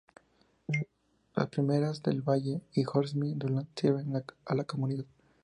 Las 1.35 1.49
primarias 1.49 2.01
de 2.01 2.09
Del 2.09 2.23
Valle 2.23 2.61
y 2.73 2.85
Hornsby-Dunlap 2.85 3.67
sirven 3.77 4.23
a 4.47 4.55
la 4.55 4.63
comunidad. 4.63 5.05